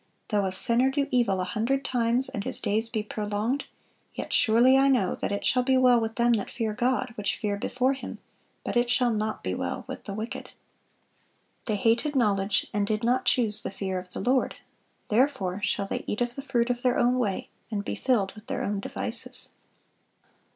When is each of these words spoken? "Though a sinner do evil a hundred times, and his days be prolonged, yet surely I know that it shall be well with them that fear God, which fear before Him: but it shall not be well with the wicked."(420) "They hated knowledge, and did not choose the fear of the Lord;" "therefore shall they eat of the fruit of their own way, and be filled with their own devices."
"Though 0.29 0.45
a 0.45 0.51
sinner 0.51 0.89
do 0.89 1.07
evil 1.11 1.39
a 1.39 1.43
hundred 1.43 1.85
times, 1.85 2.27
and 2.27 2.43
his 2.43 2.59
days 2.59 2.89
be 2.89 3.03
prolonged, 3.03 3.65
yet 4.15 4.33
surely 4.33 4.75
I 4.75 4.87
know 4.87 5.13
that 5.13 5.31
it 5.31 5.45
shall 5.45 5.61
be 5.61 5.77
well 5.77 5.99
with 5.99 6.15
them 6.15 6.33
that 6.33 6.49
fear 6.49 6.73
God, 6.73 7.11
which 7.13 7.37
fear 7.37 7.55
before 7.55 7.93
Him: 7.93 8.17
but 8.63 8.75
it 8.75 8.89
shall 8.89 9.11
not 9.13 9.43
be 9.43 9.53
well 9.53 9.83
with 9.87 10.05
the 10.05 10.15
wicked."(420) 10.15 11.65
"They 11.65 11.75
hated 11.75 12.15
knowledge, 12.15 12.65
and 12.73 12.87
did 12.87 13.03
not 13.03 13.25
choose 13.25 13.61
the 13.61 13.69
fear 13.69 13.99
of 13.99 14.11
the 14.13 14.21
Lord;" 14.21 14.55
"therefore 15.09 15.61
shall 15.61 15.85
they 15.85 16.03
eat 16.07 16.21
of 16.21 16.33
the 16.33 16.41
fruit 16.41 16.71
of 16.71 16.81
their 16.81 16.97
own 16.97 17.19
way, 17.19 17.49
and 17.69 17.85
be 17.85 17.93
filled 17.93 18.33
with 18.33 18.47
their 18.47 18.63
own 18.63 18.79
devices." 18.79 19.49